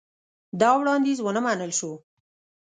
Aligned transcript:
دا 0.59 0.69
وړاندیز 0.79 1.17
ونه 1.21 1.41
منل 1.45 1.71
شو. 1.79 1.91